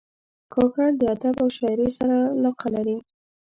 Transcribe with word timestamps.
کاکړ 0.53 0.89
د 0.97 1.01
ادب 1.15 1.35
او 1.43 1.47
شاعرۍ 1.57 1.89
سره 1.99 2.15
علاقه 2.35 2.67
لري. 2.75 2.97